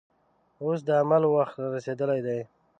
اوس 0.63 0.79
د 0.87 0.89
عمل 1.01 1.23
وخت 1.35 1.55
رارسېدلی 1.63 2.19
دی. 2.27 2.39